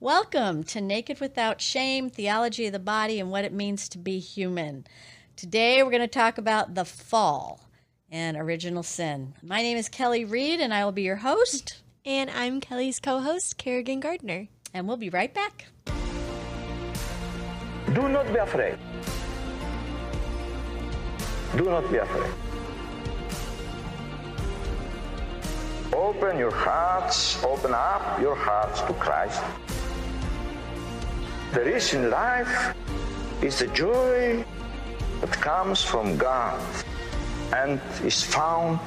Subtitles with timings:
[0.00, 4.18] Welcome to Naked Without Shame Theology of the Body and What It Means to Be
[4.18, 4.86] Human.
[5.36, 7.60] Today we're going to talk about the fall
[8.10, 9.32] and original sin.
[9.42, 11.80] My name is Kelly Reed and I will be your host.
[12.04, 14.48] And I'm Kelly's co host, Kerrigan Gardner.
[14.74, 15.64] And we'll be right back.
[17.94, 18.76] Do not be afraid.
[21.56, 22.30] Do not be afraid.
[25.94, 29.42] Open your hearts, open up your hearts to Christ.
[31.52, 32.74] There is in life
[33.40, 34.44] is the joy
[35.20, 36.60] that comes from God
[37.52, 38.80] and is found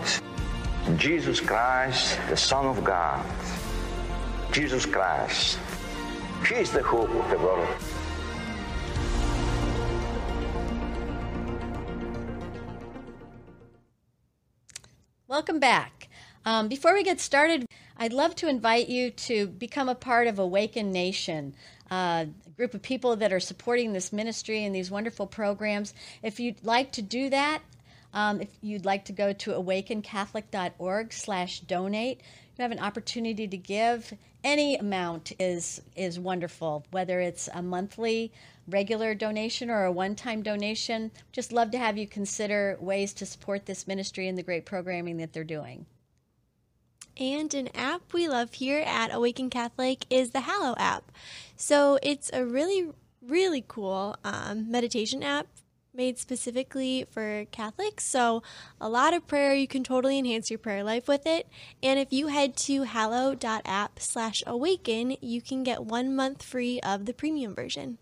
[0.85, 3.25] in Jesus Christ, the Son of God.
[4.51, 5.57] Jesus Christ.
[6.47, 7.67] He is the hope of the world.
[15.27, 16.09] Welcome back.
[16.45, 20.39] Um, before we get started, I'd love to invite you to become a part of
[20.39, 21.53] Awaken Nation,
[21.91, 25.93] uh, a group of people that are supporting this ministry and these wonderful programs.
[26.23, 27.61] If you'd like to do that,
[28.13, 32.21] um, if you'd like to go to awakencatholic.org slash donate,
[32.57, 34.13] you have an opportunity to give.
[34.43, 38.31] Any amount is is wonderful, whether it's a monthly
[38.67, 41.11] regular donation or a one-time donation.
[41.31, 45.17] Just love to have you consider ways to support this ministry and the great programming
[45.17, 45.85] that they're doing.
[47.19, 51.11] And an app we love here at Awaken Catholic is the Hallow app.
[51.57, 55.47] So it's a really, really cool um, meditation app
[55.93, 58.05] made specifically for Catholics.
[58.05, 58.41] So
[58.79, 59.53] a lot of prayer.
[59.53, 61.47] You can totally enhance your prayer life with it.
[61.83, 67.05] And if you head to hallow.app slash awaken, you can get one month free of
[67.05, 67.97] the premium version.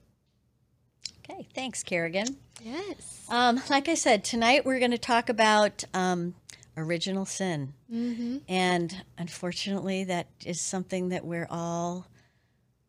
[1.29, 2.37] Okay, thanks, Kerrigan.
[2.63, 3.25] Yes.
[3.29, 6.35] Um, like I said, tonight we're going to talk about um,
[6.77, 7.73] original sin.
[7.91, 8.37] Mm-hmm.
[8.47, 12.07] And unfortunately, that is something that we're all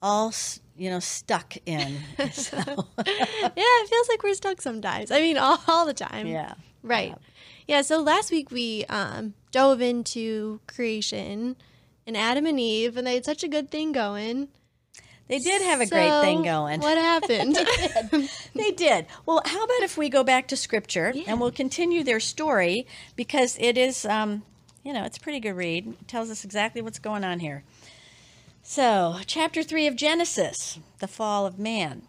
[0.00, 0.32] all
[0.76, 1.96] you know stuck in.
[2.32, 2.56] So.
[2.66, 5.10] yeah, it feels like we're stuck sometimes.
[5.10, 6.26] I mean, all, all the time.
[6.26, 6.54] Yeah.
[6.82, 7.10] Right.
[7.10, 7.76] Yeah.
[7.78, 11.56] yeah so last week we um, dove into creation
[12.06, 14.48] and Adam and Eve, and they had such a good thing going.
[15.28, 16.80] They did have a so, great thing going.
[16.80, 17.54] What happened?
[17.56, 18.30] they, did.
[18.54, 19.06] they did.
[19.26, 21.24] Well, how about if we go back to scripture yeah.
[21.26, 24.42] and we'll continue their story because it is, um,
[24.82, 25.86] you know, it's a pretty good read.
[25.86, 27.62] It tells us exactly what's going on here.
[28.62, 32.02] So, chapter 3 of Genesis, the fall of man.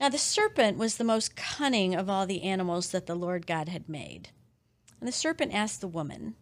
[0.00, 3.68] Now, the serpent was the most cunning of all the animals that the Lord God
[3.68, 4.30] had made.
[5.00, 6.36] And the serpent asked the woman,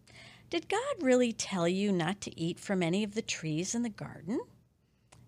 [0.51, 3.89] Did God really tell you not to eat from any of the trees in the
[3.89, 4.41] garden?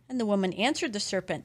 [0.09, 1.45] And the woman answered the serpent,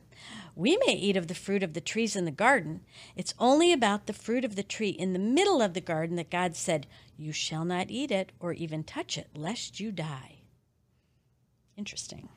[0.55, 2.81] We may eat of the fruit of the trees in the garden.
[3.15, 6.29] It's only about the fruit of the tree in the middle of the garden that
[6.29, 6.87] God said,
[7.17, 10.43] You shall not eat it or even touch it, lest you die.
[11.75, 12.29] Interesting.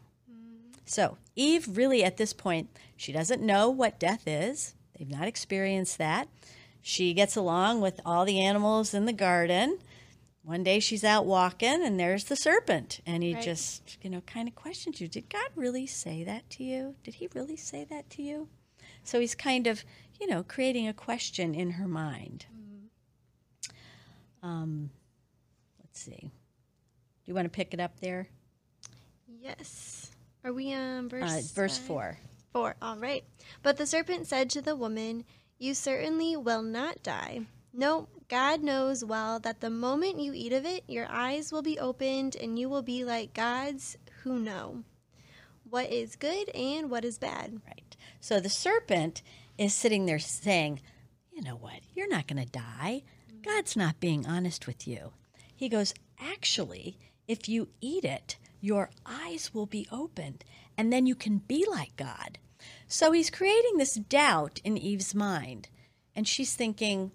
[0.85, 4.75] So, Eve really at this point, she doesn't know what death is.
[4.97, 6.29] They've not experienced that.
[6.81, 9.79] She gets along with all the animals in the garden
[10.47, 13.01] one day she's out walking and there's the serpent.
[13.05, 13.43] And he right.
[13.43, 16.95] just you know kind of questions you did god really say that to you?
[17.03, 18.49] Did he really say that to you?
[19.03, 19.85] So he's kind of
[20.21, 22.47] you know creating a question in her mind.
[22.55, 24.49] Mm-hmm.
[24.49, 24.91] um,
[25.83, 26.21] let's see.
[26.21, 26.31] Do
[27.25, 28.29] you want to pick it up there?
[29.27, 30.13] Yes.
[30.45, 32.19] Are we on verse uh, verse 4
[32.53, 33.25] 4 all right.
[33.65, 35.25] But the serpent said to the woman
[35.59, 37.47] you certainly will not die.
[37.73, 41.79] No God knows well that the moment you eat of it, your eyes will be
[41.79, 44.83] opened and you will be like gods who know
[45.69, 47.61] what is good and what is bad.
[47.67, 47.97] Right.
[48.21, 49.23] So the serpent
[49.57, 50.81] is sitting there saying,
[51.33, 51.81] You know what?
[51.95, 53.05] You're not going to die.
[53.43, 55.13] God's not being honest with you.
[55.55, 56.99] He goes, Actually,
[57.29, 60.45] if you eat it, your eyes will be opened
[60.77, 62.39] and then you can be like God.
[62.89, 65.69] So he's creating this doubt in Eve's mind.
[66.15, 67.13] And she's thinking,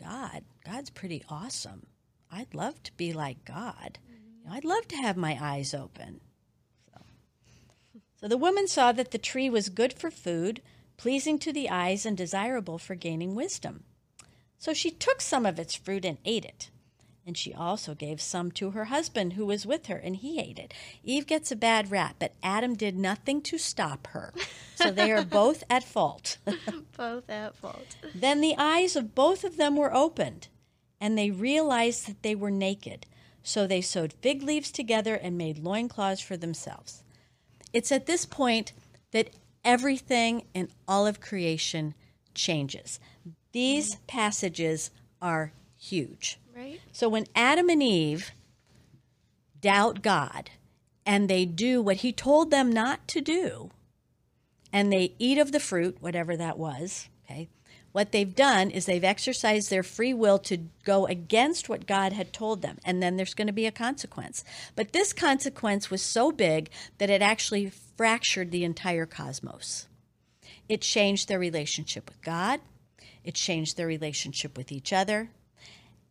[0.00, 1.86] God, God's pretty awesome.
[2.30, 3.98] I'd love to be like God.
[4.08, 6.20] You know, I'd love to have my eyes open.
[6.92, 7.00] So.
[8.20, 10.62] so the woman saw that the tree was good for food,
[10.96, 13.84] pleasing to the eyes, and desirable for gaining wisdom.
[14.58, 16.70] So she took some of its fruit and ate it.
[17.26, 20.58] And she also gave some to her husband who was with her, and he ate
[20.58, 20.72] it.
[21.04, 24.32] Eve gets a bad rap, but Adam did nothing to stop her.
[24.74, 26.38] So they are both at fault.
[26.96, 27.96] both at fault.
[28.14, 30.48] Then the eyes of both of them were opened,
[31.00, 33.06] and they realized that they were naked.
[33.42, 37.02] So they sewed fig leaves together and made loincloths for themselves.
[37.72, 38.72] It's at this point
[39.12, 39.30] that
[39.64, 41.94] everything in all of creation
[42.34, 42.98] changes.
[43.52, 44.90] These passages
[45.20, 46.38] are huge.
[46.60, 46.80] Right.
[46.92, 48.32] So when Adam and Eve
[49.62, 50.50] doubt God
[51.06, 53.70] and they do what he told them not to do,
[54.70, 57.48] and they eat of the fruit, whatever that was, okay,
[57.92, 62.30] what they've done is they've exercised their free will to go against what God had
[62.30, 64.44] told them, and then there's going to be a consequence.
[64.76, 66.68] But this consequence was so big
[66.98, 69.88] that it actually fractured the entire cosmos.
[70.68, 72.60] It changed their relationship with God,
[73.24, 75.30] it changed their relationship with each other,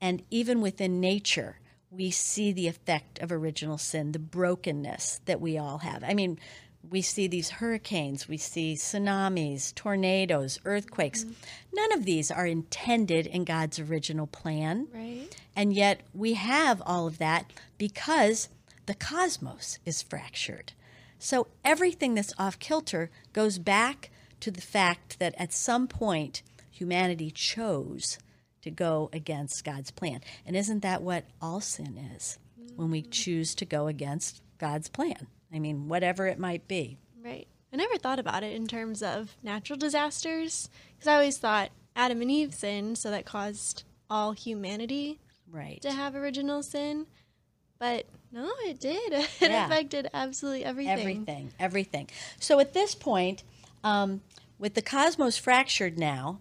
[0.01, 1.59] and even within nature,
[1.91, 6.03] we see the effect of original sin, the brokenness that we all have.
[6.03, 6.39] I mean,
[6.87, 11.23] we see these hurricanes, we see tsunamis, tornadoes, earthquakes.
[11.23, 11.33] Mm-hmm.
[11.73, 14.87] None of these are intended in God's original plan.
[14.93, 15.27] Right.
[15.55, 18.49] And yet we have all of that because
[18.85, 20.73] the cosmos is fractured.
[21.19, 24.09] So everything that's off kilter goes back
[24.39, 26.41] to the fact that at some point
[26.71, 28.17] humanity chose
[28.61, 30.21] to go against God's plan.
[30.45, 32.38] And isn't that what all sin is?
[32.75, 35.27] When we choose to go against God's plan.
[35.53, 36.97] I mean, whatever it might be.
[37.23, 37.47] Right.
[37.73, 42.21] I never thought about it in terms of natural disasters because I always thought Adam
[42.21, 45.19] and Eve sinned, so that caused all humanity
[45.51, 45.81] right.
[45.81, 47.06] to have original sin.
[47.79, 49.13] But no, it did.
[49.41, 49.65] It yeah.
[49.65, 51.00] affected absolutely everything.
[51.00, 52.07] Everything, everything.
[52.39, 53.44] So at this point,
[53.83, 54.21] um,
[54.57, 56.39] with the cosmos fractured now,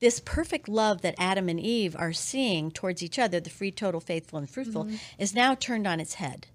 [0.00, 4.00] this perfect love that Adam and Eve are seeing towards each other, the free, total,
[4.00, 4.96] faithful, and fruitful, mm-hmm.
[5.18, 6.46] is now turned on its head.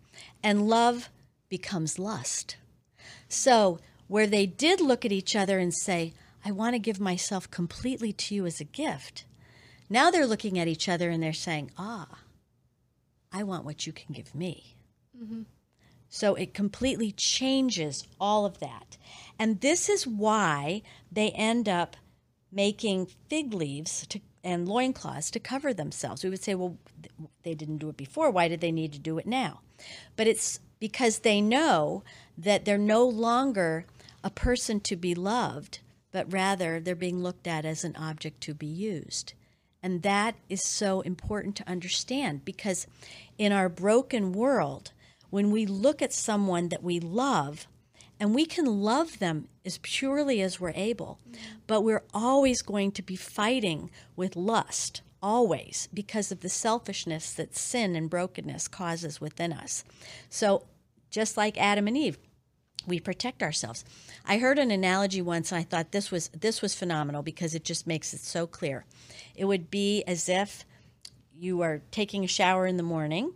[0.43, 1.09] And love
[1.49, 2.57] becomes lust.
[3.29, 6.13] So, where they did look at each other and say,
[6.43, 9.25] I want to give myself completely to you as a gift,
[9.89, 12.07] now they're looking at each other and they're saying, Ah,
[13.31, 14.75] I want what you can give me.
[15.17, 15.43] Mm-hmm.
[16.09, 18.97] So it completely changes all of that.
[19.37, 20.81] And this is why
[21.11, 21.97] they end up
[22.55, 26.23] making fig leaves to, and loincloths to cover themselves.
[26.23, 26.77] We would say, well,
[27.43, 28.31] they didn't do it before.
[28.31, 29.59] Why did they need to do it now?
[30.15, 32.03] But it's because they know
[32.37, 33.85] that they're no longer
[34.23, 35.79] a person to be loved,
[36.11, 39.33] but rather they're being looked at as an object to be used.
[39.83, 42.87] And that is so important to understand because
[43.37, 44.91] in our broken world,
[45.29, 47.67] when we look at someone that we love,
[48.19, 51.19] and we can love them as purely as we're able,
[51.67, 57.55] but we're always going to be fighting with lust always because of the selfishness that
[57.55, 59.83] sin and brokenness causes within us.
[60.29, 60.65] So,
[61.09, 62.17] just like Adam and Eve,
[62.85, 63.83] we protect ourselves.
[64.25, 67.63] I heard an analogy once and I thought this was this was phenomenal because it
[67.63, 68.85] just makes it so clear.
[69.35, 70.65] It would be as if
[71.33, 73.33] you are taking a shower in the morning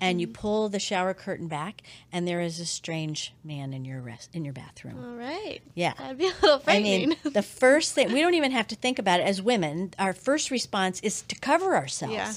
[0.00, 0.40] and you mm-hmm.
[0.40, 1.82] pull the shower curtain back,
[2.12, 5.02] and there is a strange man in your rest, in your bathroom.
[5.04, 5.60] All right.
[5.74, 5.92] Yeah.
[5.98, 7.02] That'd be a little frightening.
[7.02, 9.92] I mean, the first thing we don't even have to think about it as women.
[9.98, 12.14] Our first response is to cover ourselves.
[12.14, 12.32] Yeah.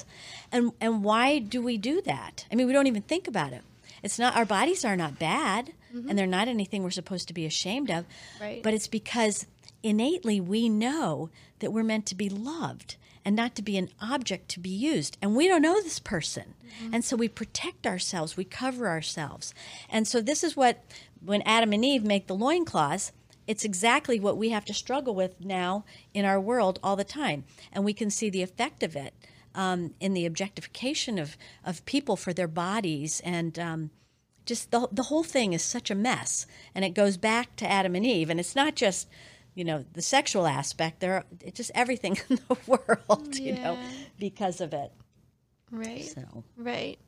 [0.52, 2.46] And and why do we do that?
[2.52, 3.62] I mean, we don't even think about it.
[4.02, 6.08] It's not our bodies are not bad, mm-hmm.
[6.08, 8.04] and they're not anything we're supposed to be ashamed of.
[8.40, 8.62] Right.
[8.62, 9.46] But it's because
[9.82, 11.30] innately we know
[11.60, 15.16] that we're meant to be loved and not to be an object to be used.
[15.22, 16.54] And we don't know this person.
[16.82, 16.94] Mm-hmm.
[16.94, 19.54] And so we protect ourselves, we cover ourselves.
[19.88, 20.84] And so this is what,
[21.24, 23.12] when Adam and Eve make the loincloths,
[23.46, 27.44] it's exactly what we have to struggle with now in our world all the time.
[27.72, 29.14] And we can see the effect of it
[29.54, 33.58] um, in the objectification of, of people for their bodies and.
[33.58, 33.90] Um,
[34.46, 37.94] just the, the whole thing is such a mess and it goes back to adam
[37.94, 39.08] and eve and it's not just
[39.54, 43.78] you know the sexual aspect there it's just everything in the world you know
[44.18, 44.92] because of it.
[45.70, 46.04] Right.
[46.04, 46.44] So.
[46.56, 46.98] Right.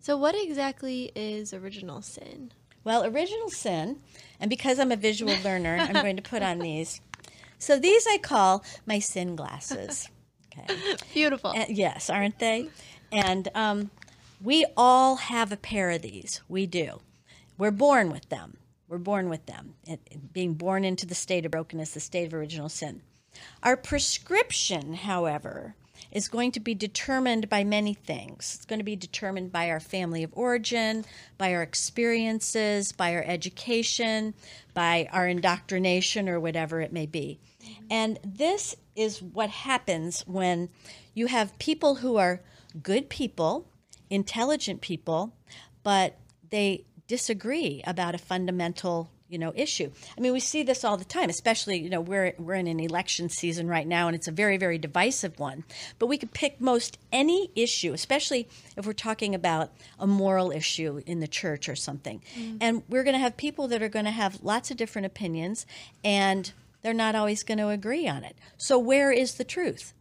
[0.00, 2.52] So what exactly is original sin?
[2.84, 3.98] Well original sin
[4.40, 7.00] and because i'm a visual learner i'm going to put on these.
[7.58, 10.08] So these i call my sin glasses.
[10.58, 10.96] Okay.
[11.12, 11.52] Beautiful.
[11.54, 12.70] And, yes aren't they?
[13.12, 13.90] And um,
[14.42, 16.40] we all have a pair of these.
[16.48, 17.00] We do.
[17.56, 18.58] We're born with them
[18.88, 19.74] we're born with them,
[20.32, 23.02] being born into the state of brokenness, the state of original sin.
[23.62, 25.74] Our prescription, however,
[26.12, 28.54] is going to be determined by many things.
[28.54, 31.04] It's going to be determined by our family of origin,
[31.36, 34.34] by our experiences, by our education,
[34.72, 37.40] by our indoctrination, or whatever it may be.
[37.90, 40.68] And this is what happens when
[41.12, 42.40] you have people who are
[42.82, 43.68] good people,
[44.08, 45.34] intelligent people,
[45.82, 46.18] but
[46.50, 49.90] they disagree about a fundamental you know issue.
[50.16, 52.78] I mean we see this all the time especially you know we're we're in an
[52.78, 55.64] election season right now and it's a very very divisive one.
[55.98, 61.02] But we could pick most any issue especially if we're talking about a moral issue
[61.06, 62.22] in the church or something.
[62.36, 62.58] Mm.
[62.60, 65.66] and we're going to have people that are going to have lots of different opinions
[66.04, 68.36] and they're not always going to agree on it.
[68.56, 69.92] So where is the truth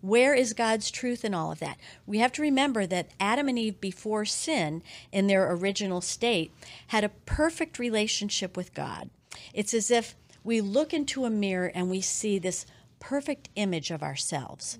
[0.00, 1.78] Where is God's truth in all of that?
[2.06, 6.52] We have to remember that Adam and Eve, before sin, in their original state,
[6.88, 9.10] had a perfect relationship with God.
[9.52, 12.66] It's as if we look into a mirror and we see this
[12.98, 14.78] perfect image of ourselves.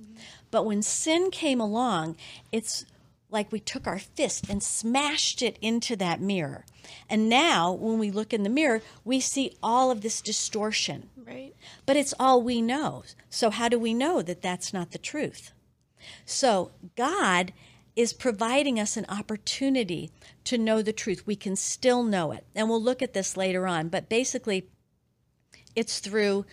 [0.51, 2.17] But when sin came along,
[2.53, 2.85] it's
[3.31, 6.65] like we took our fist and smashed it into that mirror.
[7.09, 11.09] And now, when we look in the mirror, we see all of this distortion.
[11.17, 11.55] Right.
[11.87, 13.05] But it's all we know.
[13.29, 15.53] So, how do we know that that's not the truth?
[16.25, 17.53] So, God
[17.97, 20.11] is providing us an opportunity
[20.45, 21.27] to know the truth.
[21.27, 22.47] We can still know it.
[22.55, 23.89] And we'll look at this later on.
[23.89, 24.69] But basically,
[25.75, 26.47] it's through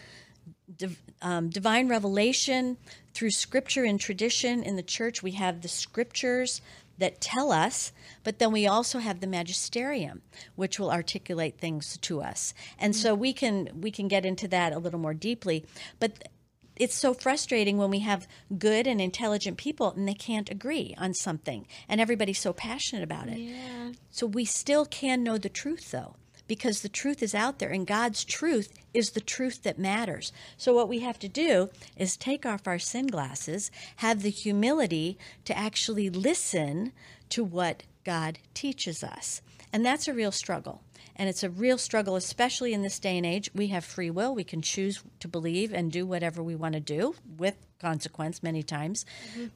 [0.76, 2.78] div- um, divine revelation,
[3.14, 5.24] through scripture and tradition in the church.
[5.24, 6.62] We have the scriptures
[7.00, 7.92] that tell us,
[8.24, 10.22] but then we also have the magisterium,
[10.56, 12.54] which will articulate things to us.
[12.80, 15.66] And so we can we can get into that a little more deeply.
[16.00, 16.30] But
[16.76, 21.14] it's so frustrating when we have good and intelligent people and they can't agree on
[21.14, 23.40] something, and everybody's so passionate about it.
[23.40, 23.92] Yeah.
[24.12, 26.16] So we still can know the truth, though,
[26.48, 30.32] because the truth is out there, and God's truth is the truth that matters.
[30.58, 35.18] So what we have to do is take off our sin glasses, have the humility
[35.46, 36.94] to actually listen
[37.30, 39.42] to what God teaches us.
[39.74, 40.82] And that's a real struggle.
[41.16, 43.50] And it's a real struggle, especially in this day and age.
[43.54, 44.36] We have free will.
[44.36, 48.64] We can choose to believe and do whatever we want to do with consequence many
[48.64, 49.06] times.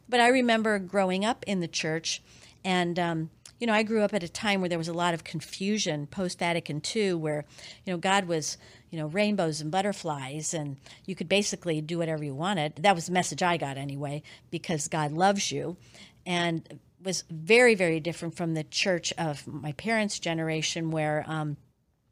[0.10, 2.22] But I remember growing up in the church,
[2.64, 3.30] and um,
[3.62, 6.08] you know, I grew up at a time where there was a lot of confusion
[6.08, 7.46] post Vatican II, where
[7.86, 8.58] you know God was
[8.90, 12.78] you know rainbows and butterflies, and you could basically do whatever you wanted.
[12.78, 15.78] That was the message I got anyway, because God loves you,
[16.26, 21.56] and was very very different from the church of my parents' generation, where um,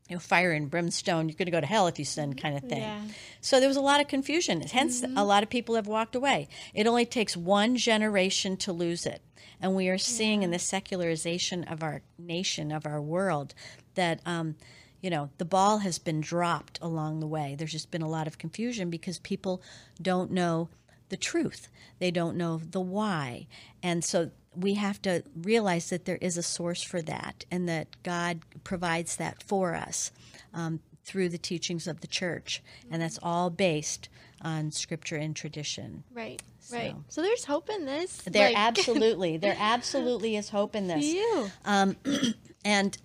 [0.10, 2.58] you know, fire and brimstone, you're going to go to hell if you sin, kind
[2.58, 2.82] of thing.
[2.82, 3.02] Yeah.
[3.42, 4.62] So there was a lot of confusion.
[4.62, 6.48] Hence, a lot of people have walked away.
[6.74, 9.22] It only takes one generation to lose it.
[9.62, 13.54] And we are seeing in the secularization of our nation, of our world,
[13.94, 14.56] that, um,
[15.00, 17.56] you know, the ball has been dropped along the way.
[17.58, 19.62] There's just been a lot of confusion because people
[20.02, 20.70] don't know
[21.10, 23.48] the truth, they don't know the why.
[23.82, 27.88] And so we have to realize that there is a source for that and that
[28.04, 30.12] God provides that for us
[30.54, 32.62] um, through the teachings of the church.
[32.92, 34.10] And that's all based
[34.42, 36.04] on scripture and tradition.
[36.14, 36.42] Right.
[36.72, 36.92] Right.
[36.92, 38.18] So- So there's hope in this.
[38.26, 41.50] There Like, absolutely, there absolutely is hope in this you.
[41.66, 41.96] um,
[42.66, 42.98] and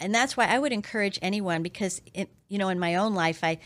[0.00, 3.42] and that's why I would encourage anyone because it, you know in my own life
[3.42, 3.58] I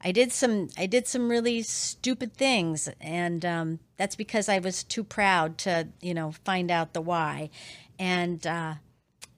[0.00, 4.84] I did some I did some really stupid things and um, that's because I was
[4.84, 7.50] too proud to you know find out the why.
[7.98, 8.74] And uh,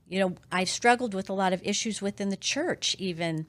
[0.08, 3.46] you know I've struggled with a lot of issues within the church even.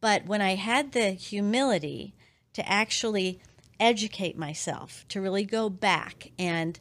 [0.00, 2.14] But when I had the humility
[2.54, 3.40] to actually
[3.78, 6.78] educate myself to really go back and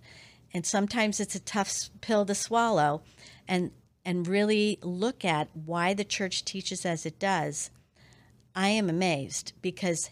[0.54, 3.02] and sometimes it's a tough pill to swallow
[3.48, 3.72] and
[4.04, 7.70] and really look at why the church teaches as it does
[8.56, 10.10] i am amazed because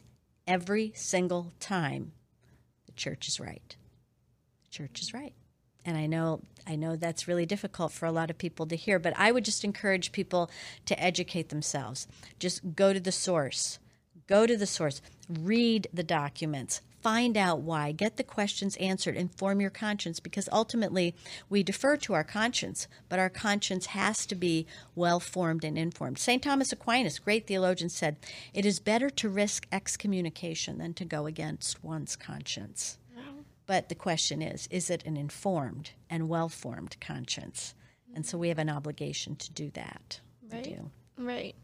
[0.48, 2.14] every single time
[2.86, 3.76] the church is right.
[4.64, 5.34] The church is right.
[5.86, 9.00] And i know i know that's really difficult for a lot of people to hear
[9.00, 10.50] but i would just encourage people
[10.86, 12.08] to educate themselves.
[12.40, 13.80] Just go to the source
[14.28, 19.62] Go to the source, read the documents, find out why, get the questions answered, inform
[19.62, 21.16] your conscience because ultimately
[21.50, 26.20] we defer to our conscience, but our conscience has to be well formed and informed.
[26.20, 26.44] St.
[26.44, 28.18] Thomas Aquinas, great theologian, said,
[28.54, 32.98] It is better to risk excommunication than to go against one's conscience.
[33.68, 37.76] But the question is, is it an informed and well formed conscience?
[38.16, 40.22] And so we have an obligation to do that.
[40.52, 40.64] Right.
[40.64, 40.92] Do.
[41.18, 41.56] Right.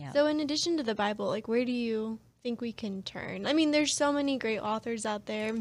[0.00, 0.12] Yeah.
[0.12, 3.46] So, in addition to the Bible, like, where do you think we can turn?
[3.46, 5.52] I mean, there's so many great authors out there.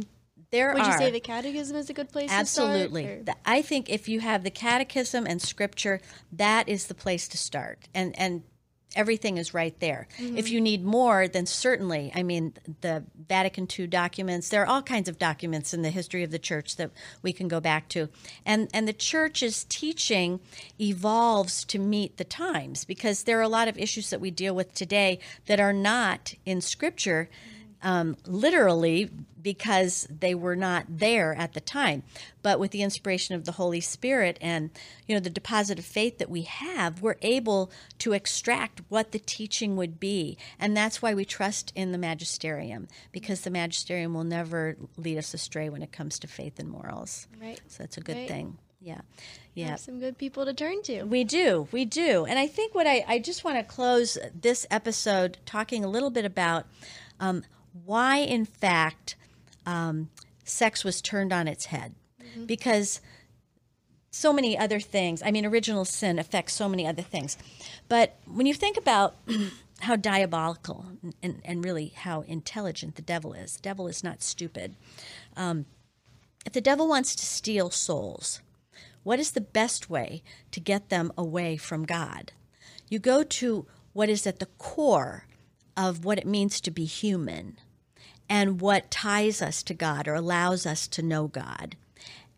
[0.51, 0.91] there Would are.
[0.93, 2.31] you say the Catechism is a good place?
[2.31, 3.03] Absolutely.
[3.03, 6.00] To start, The- I think if you have the catechism and scripture,
[6.31, 7.89] that is the place to start.
[7.93, 8.43] And and
[8.96, 10.08] everything is right there.
[10.17, 10.48] If mm-hmm.
[10.48, 15.08] you need more, then certainly, I mean, the Vatican II documents, there are all kinds
[15.08, 16.91] of documents in the history of the church that
[17.22, 18.10] we can go back to.
[18.46, 20.39] And and the church's teaching
[20.79, 24.55] evolves to meet the times because there are a lot of issues that we deal
[24.55, 27.29] with today that are not in scripture
[27.81, 29.09] um, literally
[29.41, 32.03] because they were not there at the time.
[32.41, 34.69] But with the inspiration of the Holy Spirit and
[35.07, 39.19] you know the deposit of faith that we have, we're able to extract what the
[39.19, 44.24] teaching would be, and that's why we trust in the magisterium because the magisterium will
[44.25, 47.27] never lead us astray when it comes to faith and morals.
[47.41, 47.62] Right.
[47.67, 48.27] So that's a good Right.
[48.27, 48.57] thing.
[48.81, 49.01] Yeah,
[49.55, 49.67] yeah.
[49.71, 51.03] have some good people to turn to.
[51.03, 52.25] We do, we do.
[52.25, 56.09] And I think what I, I just want to close this episode talking a little
[56.09, 56.65] bit about
[57.19, 57.43] um,
[57.86, 59.15] why, in fact,
[59.65, 60.09] um,
[60.43, 61.95] sex was turned on its head
[62.45, 63.01] because
[64.12, 65.21] so many other things.
[65.24, 67.38] I mean, original sin affects so many other things.
[67.88, 69.15] But when you think about
[69.81, 70.86] how diabolical
[71.21, 74.75] and, and really how intelligent the devil is, the devil is not stupid.
[75.38, 75.65] Um,
[76.45, 78.41] if the devil wants to steal souls,
[79.03, 82.31] what is the best way to get them away from God?
[82.89, 85.25] You go to what is at the core
[85.77, 87.57] of what it means to be human
[88.29, 91.75] and what ties us to God or allows us to know God.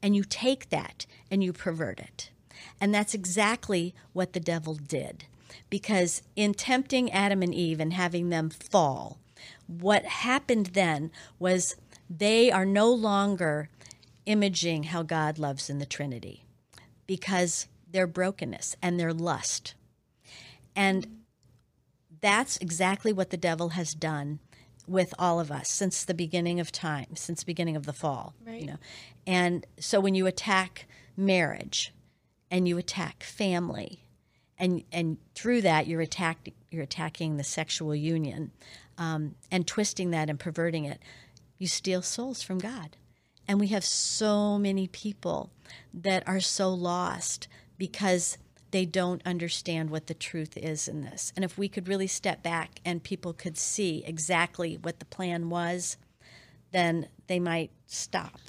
[0.01, 2.31] And you take that and you pervert it.
[2.79, 5.25] And that's exactly what the devil did.
[5.69, 9.19] Because in tempting Adam and Eve and having them fall,
[9.67, 11.75] what happened then was
[12.09, 13.69] they are no longer
[14.25, 16.45] imaging how God loves in the Trinity
[17.05, 19.75] because their brokenness and their lust.
[20.75, 21.21] And
[22.21, 24.39] that's exactly what the devil has done
[24.87, 28.33] with all of us since the beginning of time, since the beginning of the fall.
[28.45, 28.61] Right.
[28.61, 28.77] You know,
[29.25, 31.93] and so when you attack marriage,
[32.49, 34.03] and you attack family,
[34.57, 38.51] and and through that you're attacked you're attacking the sexual union,
[38.97, 40.99] um, and twisting that and perverting it,
[41.57, 42.97] you steal souls from God,
[43.47, 45.51] and we have so many people
[45.93, 47.47] that are so lost
[47.77, 48.37] because
[48.71, 51.31] they don't understand what the truth is in this.
[51.35, 55.49] And if we could really step back and people could see exactly what the plan
[55.49, 55.97] was,
[56.71, 58.39] then they might stop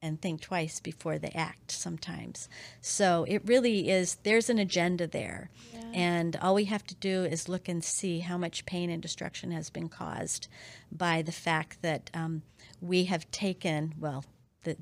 [0.00, 2.48] and think twice before they act sometimes.
[2.82, 5.50] So it really is, there's an agenda there.
[5.94, 9.50] And all we have to do is look and see how much pain and destruction
[9.52, 10.48] has been caused
[10.92, 12.42] by the fact that um,
[12.80, 14.24] we have taken, well,
[14.64, 14.76] the,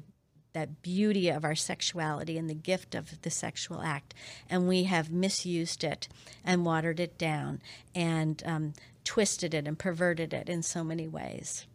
[0.52, 4.14] that beauty of our sexuality and the gift of the sexual act,
[4.50, 6.09] and we have misused it
[6.44, 7.61] and watered it down
[7.94, 8.73] and um,
[9.04, 11.66] twisted it and perverted it in so many ways.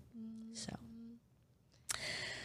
[0.54, 0.74] So,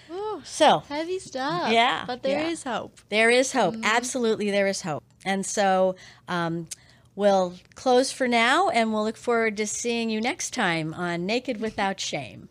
[0.08, 1.72] Whew, so heavy stuff.
[1.72, 2.78] Yeah, But there is yeah.
[2.78, 3.00] hope.
[3.08, 3.76] there is hope.
[3.82, 5.04] Absolutely, there is hope.
[5.24, 5.96] And so
[6.28, 6.66] um,
[7.14, 11.60] we'll close for now, and we'll look forward to seeing you next time on Naked
[11.60, 12.48] Without Shame.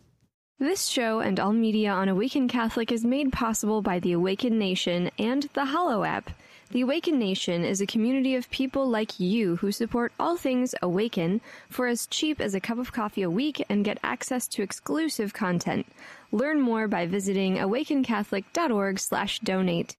[0.62, 5.10] This show and all media on Awaken Catholic is made possible by the Awaken Nation
[5.18, 6.30] and the Hallow app.
[6.70, 11.40] The Awaken Nation is a community of people like you who support all things Awaken
[11.68, 15.34] for as cheap as a cup of coffee a week and get access to exclusive
[15.34, 15.84] content.
[16.30, 19.96] Learn more by visiting awakencatholic.org/donate.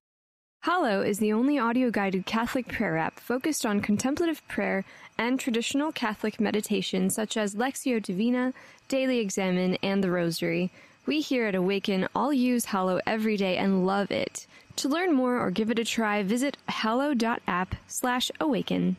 [0.63, 4.85] Hallow is the only audio guided Catholic prayer app focused on contemplative prayer
[5.17, 8.53] and traditional Catholic meditation such as Lectio Divina,
[8.87, 10.71] Daily Examen, and the Rosary.
[11.05, 14.47] We here at Awaken all use Hallow every day and love it.
[14.77, 18.95] To learn more or give it a try, visit hallow.app slash awaken.